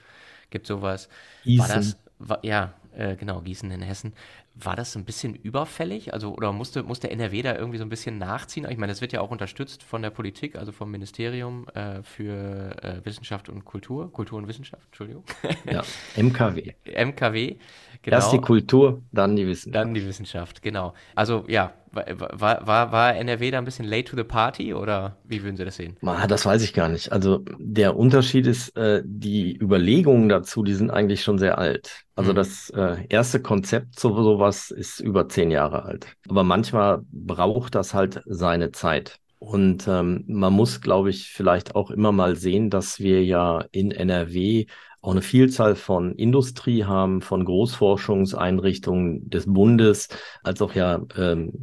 [0.49, 1.09] gibt sowas.
[1.43, 1.69] Gießen.
[1.69, 4.13] War das, war, ja, äh, genau, Gießen in Hessen.
[4.61, 6.13] War das ein bisschen überfällig?
[6.13, 8.67] Also, oder musste, musste NRW da irgendwie so ein bisschen nachziehen?
[8.69, 12.75] Ich meine, das wird ja auch unterstützt von der Politik, also vom Ministerium äh, für
[12.83, 15.23] äh, Wissenschaft und Kultur, Kultur und Wissenschaft, Entschuldigung.
[15.71, 15.83] Ja,
[16.17, 16.73] MKW.
[16.85, 17.55] MKW,
[18.01, 18.15] genau.
[18.15, 19.75] Erst die Kultur, dann die Wissenschaft.
[19.85, 20.93] Dann die Wissenschaft, genau.
[21.15, 25.43] Also, ja, war, war, war NRW da ein bisschen late to the party oder wie
[25.43, 25.97] würden Sie das sehen?
[26.27, 27.11] Das weiß ich gar nicht.
[27.11, 32.05] Also der Unterschied ist, äh, die Überlegungen dazu, die sind eigentlich schon sehr alt.
[32.19, 32.35] Also mhm.
[32.35, 36.17] das äh, erste Konzept zu sowas ist über zehn Jahre alt.
[36.27, 39.19] Aber manchmal braucht das halt seine Zeit.
[39.37, 43.91] Und ähm, man muss, glaube ich, vielleicht auch immer mal sehen, dass wir ja in
[43.91, 44.65] NRW
[44.99, 50.09] auch eine Vielzahl von Industrie haben, von Großforschungseinrichtungen des Bundes,
[50.43, 51.53] als auch ja ähm,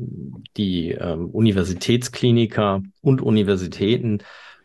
[0.57, 4.23] die ähm, Universitätskliniker und Universitäten.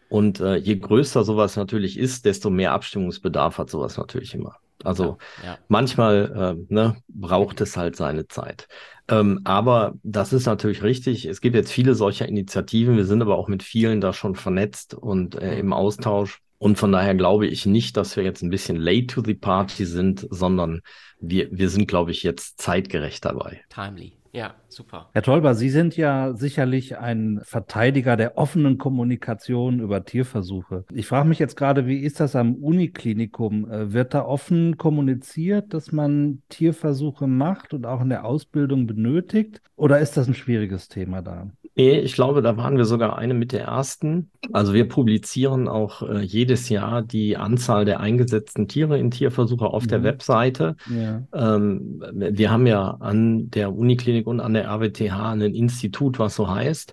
[0.07, 4.60] Und äh, je größer sowas natürlich ist, desto mehr Abstimmungsbedarf hat sowas natürlich immer.
[4.85, 5.57] Also ja, ja.
[5.67, 8.67] manchmal äh, ne, braucht es halt seine Zeit.
[9.07, 11.25] Ähm, aber das ist natürlich richtig.
[11.25, 12.97] Es gibt jetzt viele solcher Initiativen.
[12.97, 16.39] Wir sind aber auch mit vielen da schon vernetzt und äh, im Austausch.
[16.57, 19.85] Und von daher glaube ich nicht, dass wir jetzt ein bisschen late to the party
[19.85, 20.81] sind, sondern
[21.19, 23.63] wir, wir sind, glaube ich, jetzt zeitgerecht dabei.
[23.69, 24.20] Timely.
[24.33, 25.09] Ja, super.
[25.11, 30.85] Herr Tolber, Sie sind ja sicherlich ein Verteidiger der offenen Kommunikation über Tierversuche.
[30.93, 33.69] Ich frage mich jetzt gerade, wie ist das am Uniklinikum?
[33.69, 39.61] Äh, wird da offen kommuniziert, dass man Tierversuche macht und auch in der Ausbildung benötigt?
[39.75, 41.51] Oder ist das ein schwieriges Thema da?
[41.75, 44.29] Nee, ich glaube, da waren wir sogar eine mit der ersten.
[44.51, 49.83] Also wir publizieren auch äh, jedes Jahr die Anzahl der eingesetzten Tiere in Tierversuche auf
[49.83, 49.87] mhm.
[49.87, 50.75] der Webseite.
[50.89, 51.23] Ja.
[51.33, 56.49] Ähm, wir haben ja an der Uniklinik und an der RWTH ein Institut, was so
[56.49, 56.91] heißt.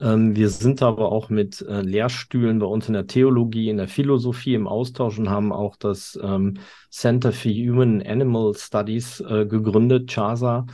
[0.00, 3.88] Ähm, wir sind aber auch mit äh, Lehrstühlen bei uns in der Theologie, in der
[3.88, 10.08] Philosophie im Austausch und haben auch das ähm, Center for Human Animal Studies äh, gegründet,
[10.08, 10.66] CHASA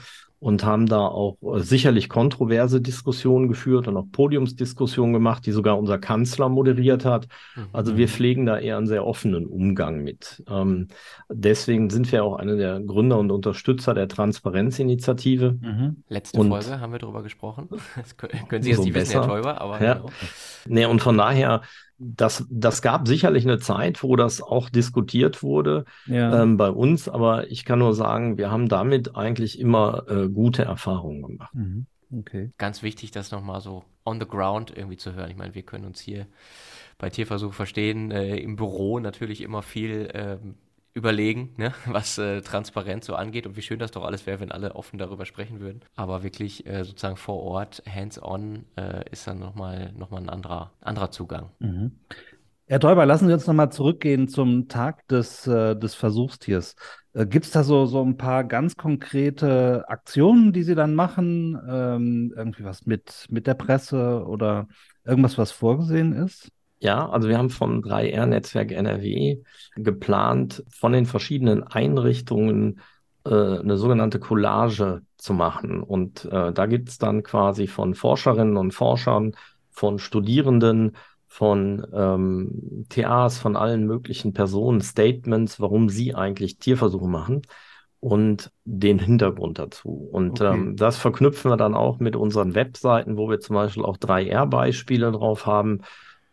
[0.46, 5.76] und haben da auch äh, sicherlich kontroverse Diskussionen geführt und auch Podiumsdiskussionen gemacht, die sogar
[5.76, 7.26] unser Kanzler moderiert hat.
[7.56, 7.66] Mhm.
[7.72, 10.44] Also wir pflegen da eher einen sehr offenen Umgang mit.
[10.48, 10.86] Ähm,
[11.28, 15.58] deswegen sind wir auch einer der Gründer und Unterstützer der Transparenzinitiative.
[15.60, 16.04] Mhm.
[16.08, 17.68] Letzte und Folge haben wir darüber gesprochen.
[17.96, 19.94] Das können Sie jetzt so nicht wissen, Herr Täuber, aber ja.
[19.94, 20.10] genau.
[20.66, 21.62] Nee, und von daher
[21.98, 26.42] das, das gab sicherlich eine Zeit, wo das auch diskutiert wurde ja.
[26.42, 30.64] ähm, bei uns, aber ich kann nur sagen, wir haben damit eigentlich immer äh, gute
[30.64, 31.54] Erfahrungen gemacht.
[31.54, 31.86] Mhm.
[32.10, 32.52] Okay.
[32.58, 35.30] Ganz wichtig, das nochmal so on the ground irgendwie zu hören.
[35.30, 36.26] Ich meine, wir können uns hier
[36.98, 40.54] bei Tierversuch verstehen, äh, im Büro natürlich immer viel ähm,
[40.96, 44.50] überlegen, ne, was äh, Transparenz so angeht und wie schön das doch alles wäre, wenn
[44.50, 45.80] alle offen darüber sprechen würden.
[45.94, 50.72] Aber wirklich äh, sozusagen vor Ort, hands-on, äh, ist dann nochmal noch mal ein anderer,
[50.80, 51.50] anderer Zugang.
[51.58, 51.92] Mhm.
[52.68, 56.74] Herr Täuber, lassen Sie uns nochmal zurückgehen zum Tag des, äh, des Versuchstiers.
[57.12, 61.60] Äh, Gibt es da so, so ein paar ganz konkrete Aktionen, die Sie dann machen?
[61.68, 64.66] Ähm, irgendwie was mit, mit der Presse oder
[65.04, 66.50] irgendwas, was vorgesehen ist?
[66.78, 69.42] Ja, also wir haben vom 3R-Netzwerk NRW
[69.76, 72.80] geplant, von den verschiedenen Einrichtungen
[73.24, 75.82] äh, eine sogenannte Collage zu machen.
[75.82, 79.34] Und äh, da gibt es dann quasi von Forscherinnen und Forschern,
[79.70, 87.42] von Studierenden, von ähm, TAs, von allen möglichen Personen Statements, warum sie eigentlich Tierversuche machen
[88.00, 90.08] und den Hintergrund dazu.
[90.12, 90.54] Und okay.
[90.54, 95.12] ähm, das verknüpfen wir dann auch mit unseren Webseiten, wo wir zum Beispiel auch 3R-Beispiele
[95.12, 95.80] drauf haben,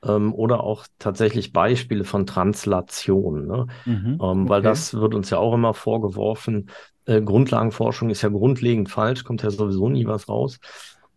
[0.04, 3.68] ähm, oder auch tatsächlich Beispiele von Translation, ne?
[3.86, 6.70] Mhm, ähm, weil das wird uns ja auch immer vorgeworfen.
[7.06, 10.60] Äh, Grundlagenforschung ist ja grundlegend falsch, kommt ja sowieso nie was raus.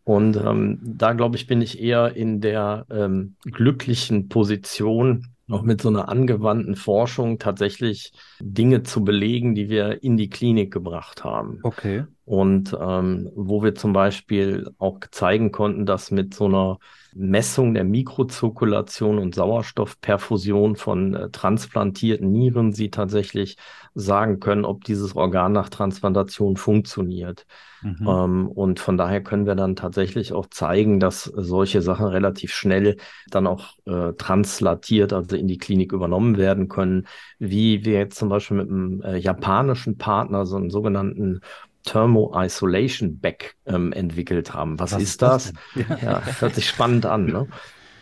[0.05, 5.81] Und ähm, da, glaube ich, bin ich eher in der ähm, glücklichen Position, noch mit
[5.81, 11.61] so einer angewandten Forschung tatsächlich Dinge zu belegen, die wir in die Klinik gebracht haben.
[11.63, 12.05] Okay.
[12.25, 16.79] Und ähm, wo wir zum Beispiel auch zeigen konnten, dass mit so einer
[17.19, 23.57] Messung der Mikrozirkulation und Sauerstoffperfusion von äh, transplantierten Nieren sie tatsächlich
[23.95, 27.47] sagen können, ob dieses Organ nach Transplantation funktioniert.
[27.83, 28.07] Mhm.
[28.07, 32.97] Ähm, und von daher können wir dann tatsächlich auch zeigen, dass solche Sachen relativ schnell
[33.31, 37.07] dann auch äh, translatiert, also in die Klinik übernommen werden können,
[37.39, 41.41] wie wir jetzt zum Beispiel mit einem äh, japanischen Partner so einen sogenannten
[41.87, 44.79] Thermo Isolation Back ähm, entwickelt haben.
[44.79, 45.53] Was, Was ist das?
[45.75, 47.25] das ja, hört sich spannend an.
[47.27, 47.49] Ne?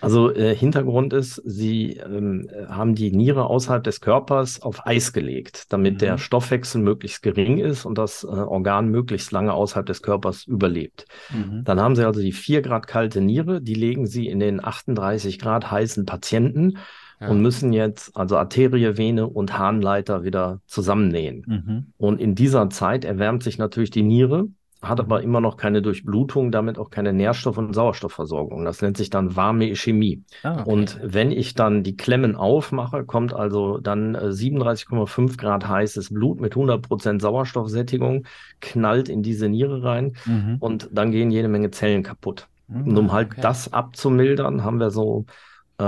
[0.05, 5.73] Also äh, Hintergrund ist, sie ähm, haben die Niere außerhalb des Körpers auf Eis gelegt,
[5.73, 5.99] damit mhm.
[5.99, 11.07] der Stoffwechsel möglichst gering ist und das äh, Organ möglichst lange außerhalb des Körpers überlebt.
[11.31, 11.63] Mhm.
[11.65, 15.39] Dann haben sie also die 4 Grad kalte Niere, die legen sie in den 38
[15.39, 16.77] Grad heißen Patienten
[17.21, 17.29] ja.
[17.29, 21.45] und müssen jetzt also Arterie, Vene und Harnleiter wieder zusammennähen.
[21.47, 21.87] Mhm.
[21.97, 24.49] Und in dieser Zeit erwärmt sich natürlich die Niere
[24.89, 28.65] hat aber immer noch keine Durchblutung, damit auch keine Nährstoff- und Sauerstoffversorgung.
[28.65, 30.23] Das nennt sich dann warme Ischämie.
[30.43, 30.71] Ah, okay.
[30.71, 36.41] Und wenn ich dann die Klemmen aufmache, kommt also dann 37,5 äh, Grad heißes Blut
[36.41, 38.27] mit 100 Prozent Sauerstoffsättigung,
[38.61, 40.57] knallt in diese Niere rein mhm.
[40.61, 42.49] und dann gehen jede Menge Zellen kaputt.
[42.69, 43.41] Mhm, und um halt okay.
[43.41, 45.27] das abzumildern, haben wir so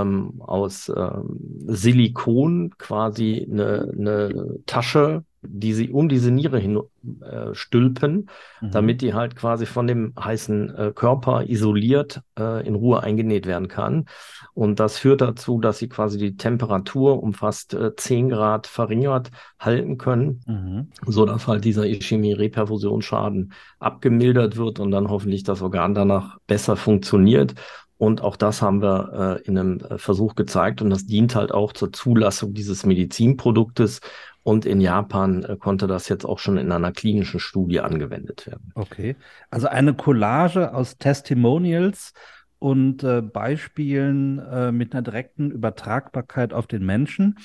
[0.00, 6.80] ähm, aus ähm, Silikon quasi eine, eine Tasche die sie um diese Niere hin
[7.20, 8.28] äh, stülpen,
[8.60, 8.70] mhm.
[8.70, 13.68] damit die halt quasi von dem heißen äh, Körper isoliert äh, in Ruhe eingenäht werden
[13.68, 14.06] kann.
[14.54, 19.30] Und das führt dazu, dass sie quasi die Temperatur um fast äh, 10 Grad verringert
[19.58, 20.90] halten können, mhm.
[21.06, 27.54] so dass halt dieser Ischämie-Reperfusionsschaden abgemildert wird und dann hoffentlich das Organ danach besser funktioniert.
[27.98, 31.52] Und auch das haben wir äh, in einem äh, Versuch gezeigt und das dient halt
[31.52, 34.00] auch zur Zulassung dieses Medizinproduktes
[34.42, 38.70] und in Japan äh, konnte das jetzt auch schon in einer klinischen Studie angewendet werden.
[38.74, 39.16] Okay.
[39.50, 42.12] Also eine Collage aus Testimonials
[42.58, 47.38] und äh, Beispielen äh, mit einer direkten Übertragbarkeit auf den Menschen.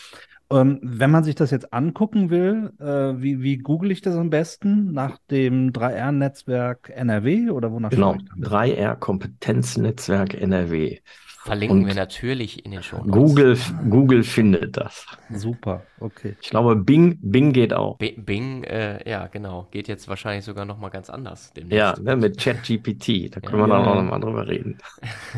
[0.51, 4.29] Ähm, wenn man sich das jetzt angucken will, äh, wie, wie google ich das am
[4.29, 4.91] besten?
[4.91, 10.99] Nach dem 3R-Netzwerk NRW oder wonach Genau, 3R-Kompetenznetzwerk NRW.
[11.43, 13.11] Verlinken und wir natürlich in den Show Notes.
[13.11, 13.57] Google,
[13.89, 15.07] Google findet das.
[15.31, 16.35] Super, okay.
[16.39, 17.97] Ich glaube, Bing, Bing geht auch.
[17.97, 19.67] B Bing, äh, ja, genau.
[19.71, 21.51] Geht jetzt wahrscheinlich sogar noch mal ganz anders.
[21.53, 21.77] Demnächst.
[21.77, 23.35] Ja, ne, mit ChatGPT.
[23.35, 23.91] Da können ja, wir dann ja.
[23.91, 24.77] auch noch mal drüber reden.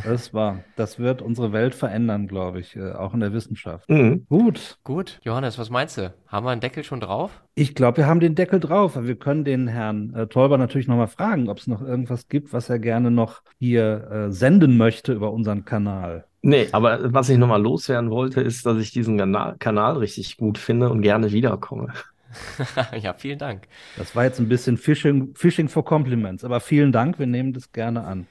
[0.04, 3.89] Das war, das wird unsere Welt verändern, glaube ich, äh, auch in der Wissenschaft.
[3.89, 4.26] Mhm.
[4.28, 4.78] Gut.
[4.84, 5.20] Gut.
[5.24, 6.13] Johannes, was meinst du?
[6.28, 7.42] Haben wir einen Deckel schon drauf?
[7.56, 8.98] Ich glaube, wir haben den Deckel drauf.
[9.00, 12.52] Wir können den Herrn äh, Tolber natürlich noch mal fragen, ob es noch irgendwas gibt,
[12.52, 16.26] was er gerne noch hier äh, senden möchte über unseren Kanal.
[16.42, 20.58] Nee, aber was ich nochmal loswerden wollte, ist, dass ich diesen Kanal, Kanal richtig gut
[20.58, 21.94] finde und gerne wiederkomme.
[23.00, 23.68] ja, vielen Dank.
[23.98, 27.72] Das war jetzt ein bisschen Fishing, Fishing for Compliments, aber vielen Dank, wir nehmen das
[27.72, 28.26] gerne an.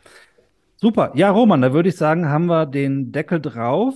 [0.77, 1.13] Super.
[1.15, 3.95] Ja, Roman, da würde ich sagen, haben wir den Deckel drauf.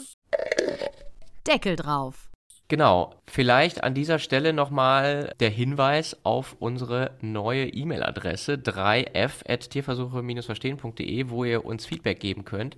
[1.45, 2.31] Deckel drauf.
[2.68, 11.64] Genau, vielleicht an dieser Stelle nochmal der Hinweis auf unsere neue E-Mail-Adresse 3f.tierversuche-verstehen.de, wo ihr
[11.64, 12.76] uns Feedback geben könnt.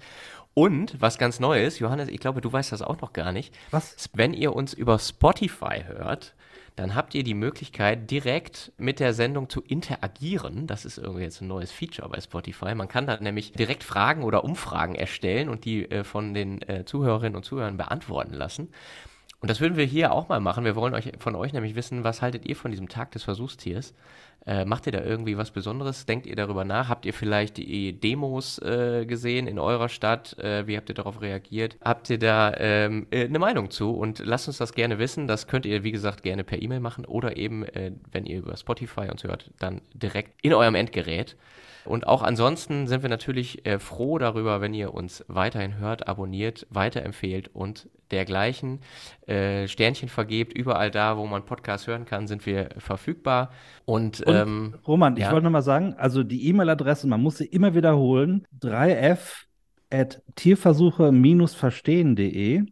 [0.53, 3.55] Und was ganz Neues, Johannes, ich glaube, du weißt das auch noch gar nicht.
[3.71, 4.11] Was?
[4.13, 6.35] Wenn ihr uns über Spotify hört,
[6.77, 10.67] dann habt ihr die Möglichkeit, direkt mit der Sendung zu interagieren.
[10.67, 12.75] Das ist irgendwie jetzt ein neues Feature bei Spotify.
[12.75, 16.85] Man kann da nämlich direkt Fragen oder Umfragen erstellen und die äh, von den äh,
[16.85, 18.69] Zuhörerinnen und Zuhörern beantworten lassen.
[19.41, 20.65] Und das würden wir hier auch mal machen.
[20.65, 23.95] Wir wollen euch von euch nämlich wissen, was haltet ihr von diesem Tag des Versuchstiers?
[24.47, 26.07] Äh, macht ihr da irgendwie was Besonderes?
[26.07, 26.89] Denkt ihr darüber nach?
[26.89, 30.37] Habt ihr vielleicht die Demos äh, gesehen in eurer Stadt?
[30.39, 31.77] Äh, wie habt ihr darauf reagiert?
[31.85, 33.93] Habt ihr da ähm, äh, eine Meinung zu?
[33.93, 35.29] Und lasst uns das gerne wissen.
[35.29, 38.57] Das könnt ihr, wie gesagt, gerne per E-Mail machen oder eben, äh, wenn ihr über
[38.57, 41.37] Spotify uns hört, dann direkt in eurem Endgerät.
[41.89, 46.67] Und auch ansonsten sind wir natürlich äh, froh darüber, wenn ihr uns weiterhin hört, abonniert,
[46.71, 48.81] weiterempfehlt und dergleichen.
[49.27, 53.51] Äh, Sternchen vergebt, überall da, wo man Podcasts hören kann, sind wir verfügbar.
[53.85, 55.27] Und, und ähm, Roman, ja?
[55.27, 59.45] ich wollte nochmal sagen, also die E-Mail-Adresse, man muss sie immer wiederholen, 3f
[59.91, 62.67] at tierversuche-verstehen.de.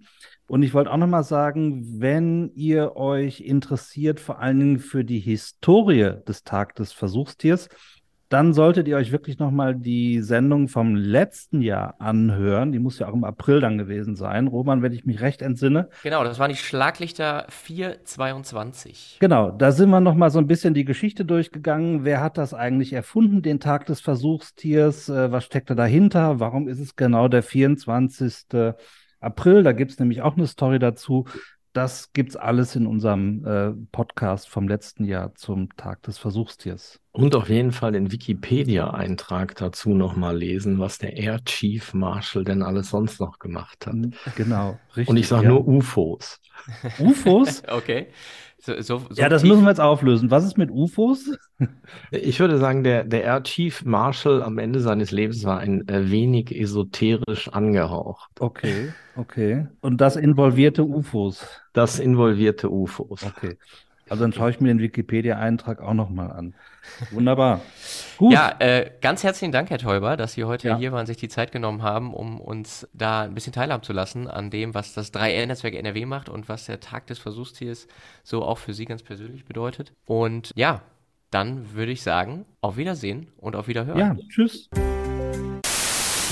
[0.48, 5.18] Und ich wollte auch nochmal sagen, wenn ihr euch interessiert, vor allen Dingen für die
[5.18, 7.68] Historie des Tag des Versuchstiers,
[8.29, 12.73] dann solltet ihr euch wirklich nochmal die Sendung vom letzten Jahr anhören.
[12.73, 14.49] Die muss ja auch im April dann gewesen sein.
[14.49, 15.89] Roman, wenn ich mich recht entsinne.
[16.03, 19.19] Genau, das waren die Schlaglichter 422.
[19.21, 22.05] Genau, da sind wir nochmal so ein bisschen die Geschichte durchgegangen.
[22.05, 25.09] Wer hat das eigentlich erfunden, den Tag des Versuchstiers?
[25.09, 26.41] Äh, was steckt da dahinter?
[26.41, 28.75] Warum ist es genau der 24.
[29.21, 29.62] April?
[29.62, 31.27] Da gibt es nämlich auch eine Story dazu.
[31.77, 37.01] Das gibt's alles in unserem äh, Podcast vom letzten Jahr zum Tag des Versuchstiers.
[37.16, 42.62] Und auf jeden Fall den Wikipedia-Eintrag dazu nochmal lesen, was der Air Chief Marshal denn
[42.62, 43.94] alles sonst noch gemacht hat.
[44.37, 45.09] Genau, richtig.
[45.09, 45.48] Und ich sage ja.
[45.48, 46.40] nur UFOs.
[46.98, 47.62] UFOs?
[47.68, 48.09] okay.
[48.59, 49.50] So, so, so ja, das tief.
[49.50, 50.31] müssen wir jetzt auflösen.
[50.31, 51.38] Was ist mit UFOs?
[52.11, 56.11] Ich würde sagen, der, der Air Chief Marshal am Ende seines Lebens war ein äh,
[56.11, 58.30] wenig esoterisch angehaucht.
[58.41, 59.66] Okay, okay.
[59.80, 61.47] Und das involvierte UFOs?
[61.72, 63.22] Das involvierte UFOs.
[63.22, 63.57] Okay.
[64.09, 66.54] Also dann schaue ich mir den Wikipedia-Eintrag auch nochmal an.
[67.11, 67.61] Wunderbar.
[68.18, 68.32] Gut.
[68.32, 70.78] Ja, äh, ganz herzlichen Dank, Herr Teuber, dass Sie heute ja.
[70.78, 74.28] hier waren, sich die Zeit genommen haben, um uns da ein bisschen teilhaben zu lassen
[74.28, 77.88] an dem, was das 3R-Netzwerk NRW macht und was der Tag des Versuchstiers
[78.22, 79.92] so auch für Sie ganz persönlich bedeutet.
[80.07, 80.82] Und ja,
[81.32, 83.98] dann würde ich sagen, auf Wiedersehen und auf Wiederhören.
[83.98, 84.70] Ja, tschüss.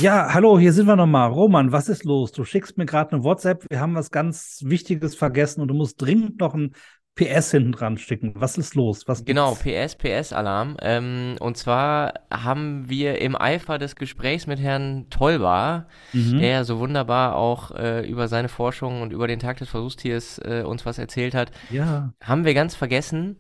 [0.01, 1.31] Ja, hallo, hier sind wir nochmal.
[1.31, 2.31] Roman, was ist los?
[2.31, 6.01] Du schickst mir gerade eine WhatsApp, wir haben was ganz Wichtiges vergessen und du musst
[6.01, 6.75] dringend noch ein
[7.17, 8.33] PS hinten dran sticken.
[8.35, 9.07] Was ist los?
[9.07, 10.77] Was genau, PS, PS-Alarm.
[10.83, 16.41] Ähm, und zwar haben wir im Eifer des Gesprächs mit Herrn Tolbar, mhm.
[16.41, 20.63] der so wunderbar auch äh, über seine Forschung und über den Tag des Versuchstiers äh,
[20.67, 22.13] uns was erzählt hat, ja.
[22.21, 23.37] haben wir ganz vergessen,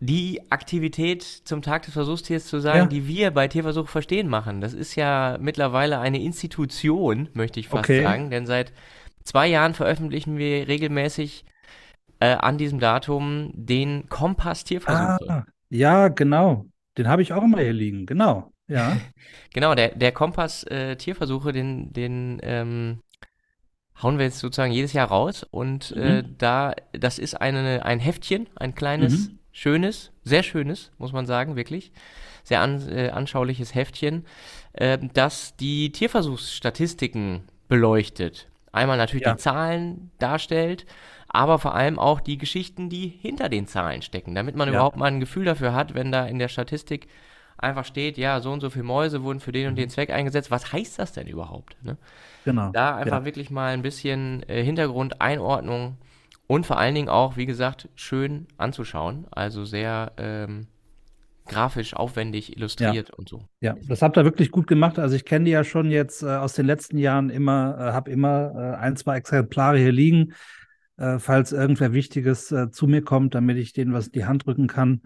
[0.00, 2.86] die Aktivität zum Tag des Versuchstiers zu sagen, ja.
[2.86, 4.60] die wir bei Tierversuch verstehen machen.
[4.60, 8.02] Das ist ja mittlerweile eine Institution, möchte ich fast okay.
[8.02, 8.72] sagen, denn seit
[9.24, 11.44] zwei Jahren veröffentlichen wir regelmäßig
[12.20, 15.30] äh, an diesem Datum den Kompass Tierversuche.
[15.30, 16.66] Ah, ja, genau.
[16.96, 18.52] Den habe ich auch immer hier liegen, genau.
[18.66, 18.96] Ja.
[19.54, 23.00] genau, der, der Kompass äh, Tierversuche, den, den ähm,
[24.02, 25.44] hauen wir jetzt sozusagen jedes Jahr raus.
[25.50, 26.18] Und äh, mhm.
[26.18, 29.38] äh, da, das ist eine, ein Heftchen, ein kleines, mhm.
[29.52, 31.92] schönes, sehr schönes, muss man sagen, wirklich.
[32.42, 34.24] Sehr an, äh, anschauliches Heftchen,
[34.72, 38.48] äh, das die Tierversuchsstatistiken beleuchtet.
[38.72, 39.34] Einmal natürlich ja.
[39.34, 40.86] die Zahlen darstellt
[41.38, 44.74] aber vor allem auch die Geschichten, die hinter den Zahlen stecken, damit man ja.
[44.74, 47.06] überhaupt mal ein Gefühl dafür hat, wenn da in der Statistik
[47.56, 49.90] einfach steht, ja, so und so viele Mäuse wurden für den und den mhm.
[49.90, 50.50] Zweck eingesetzt.
[50.50, 51.76] Was heißt das denn überhaupt?
[51.84, 51.96] Ne?
[52.44, 52.72] Genau.
[52.72, 53.24] Da einfach ja.
[53.24, 55.98] wirklich mal ein bisschen äh, Hintergrund, Einordnung
[56.48, 59.28] und vor allen Dingen auch, wie gesagt, schön anzuschauen.
[59.30, 60.66] Also sehr ähm,
[61.46, 63.14] grafisch aufwendig illustriert ja.
[63.14, 63.44] und so.
[63.60, 64.98] Ja, das habt ihr wirklich gut gemacht.
[64.98, 68.10] Also ich kenne die ja schon jetzt äh, aus den letzten Jahren immer, äh, habe
[68.10, 70.34] immer äh, ein, zwei Exemplare hier liegen
[70.98, 74.46] äh, falls irgendwer Wichtiges äh, zu mir kommt, damit ich denen was in die Hand
[74.46, 75.02] drücken kann.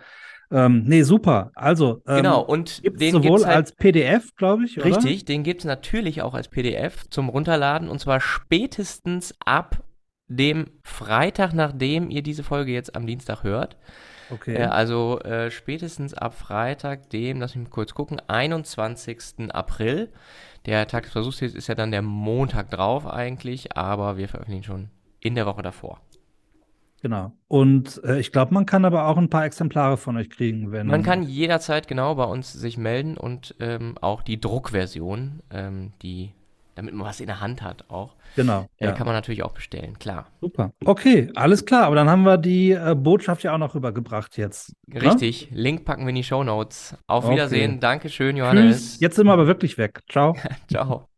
[0.50, 1.50] Ähm, nee, super.
[1.54, 4.82] Also, ähm, genau, und gibt's den sowohl gibt's halt, als PDF, glaube ich.
[4.84, 9.82] Richtig, den gibt es natürlich auch als PDF zum Runterladen und zwar spätestens ab
[10.28, 13.76] dem Freitag, nachdem ihr diese Folge jetzt am Dienstag hört.
[14.30, 14.56] Okay.
[14.56, 19.50] Äh, also äh, spätestens ab Freitag, dem, lass mich mal kurz gucken, 21.
[19.54, 20.10] April.
[20.66, 24.90] Der Tag des Versuchs ist ja dann der Montag drauf eigentlich, aber wir veröffentlichen schon
[25.22, 26.00] in der Woche davor.
[27.02, 27.32] Genau.
[27.48, 30.86] Und äh, ich glaube, man kann aber auch ein paar Exemplare von euch kriegen, wenn.
[30.86, 36.30] Man kann jederzeit genau bei uns sich melden und ähm, auch die Druckversion, ähm, die,
[36.76, 38.14] damit man was in der Hand hat, auch.
[38.36, 38.66] Genau.
[38.76, 38.92] Äh, ja.
[38.92, 40.28] Kann man natürlich auch bestellen, klar.
[40.40, 40.70] Super.
[40.84, 41.86] Okay, alles klar.
[41.86, 44.72] Aber dann haben wir die äh, Botschaft ja auch noch rübergebracht jetzt.
[44.86, 45.02] Ne?
[45.02, 45.48] Richtig.
[45.50, 46.96] Link packen wir in die Show Notes.
[47.08, 47.34] Auf okay.
[47.34, 47.80] Wiedersehen.
[47.80, 48.76] Dankeschön, Johannes.
[48.76, 49.00] Tschüss.
[49.00, 50.02] Jetzt sind wir aber wirklich weg.
[50.08, 50.36] Ciao.
[50.70, 51.11] Ciao.